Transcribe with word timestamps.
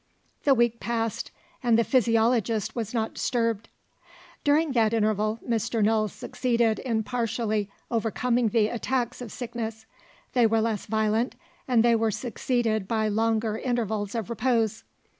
The 0.45 0.55
week 0.55 0.79
passed 0.79 1.29
and 1.61 1.77
the 1.77 1.83
physiologist 1.83 2.75
was 2.75 2.91
not 2.91 3.13
disturbed. 3.13 3.69
During 4.43 4.71
that 4.71 4.93
interval, 4.95 5.39
Mr. 5.47 5.83
Null 5.83 6.07
succeeded 6.07 6.79
in 6.79 7.03
partially 7.03 7.69
overcoming 7.91 8.47
the 8.47 8.69
attacks 8.69 9.21
of 9.21 9.31
sickness: 9.31 9.85
they 10.33 10.47
were 10.47 10.59
less 10.59 10.87
violent, 10.87 11.35
and 11.67 11.83
they 11.83 11.95
were 11.95 12.09
succeeded 12.09 12.87
by 12.87 13.09
longer 13.09 13.59
intervals 13.59 14.15
of 14.15 14.31
repose. 14.31 14.83